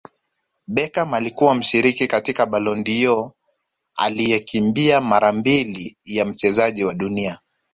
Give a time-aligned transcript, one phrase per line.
[0.67, 3.31] Beckham alikuwa mshiriki katika Ballon dOr
[3.95, 7.39] aliyekimbia mara mbili ya Mchezaji wa Dunia